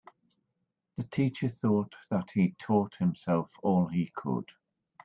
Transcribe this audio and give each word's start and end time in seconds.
The 0.95 1.03
teacher 1.03 1.47
thought 1.47 1.93
that 2.09 2.31
he'd 2.31 2.57
taught 2.57 2.95
himself 2.95 3.51
all 3.61 3.85
he 3.89 4.11
could. 4.15 4.49